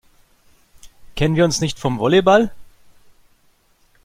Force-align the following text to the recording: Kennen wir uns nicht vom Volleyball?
Kennen 1.15 1.35
wir 1.35 1.45
uns 1.45 1.61
nicht 1.61 1.77
vom 1.77 1.99
Volleyball? 1.99 2.51